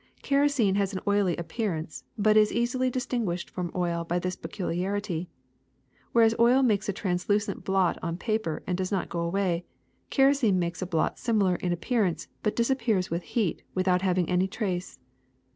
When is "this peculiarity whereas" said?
4.17-6.33